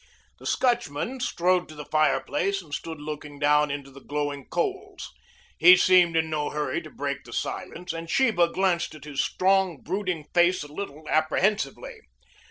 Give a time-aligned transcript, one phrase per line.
[0.39, 5.13] The Scotchman strode to the fireplace and stood looking down into the glowing coals.
[5.59, 9.77] He seemed in no hurry to break the silence and Sheba glanced at his strong,
[9.83, 11.97] brooding face a little apprehensively.